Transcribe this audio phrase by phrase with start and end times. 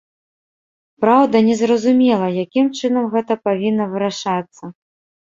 [1.03, 4.63] Праўда, незразумела, якім чынам гэта павінна вырашацца.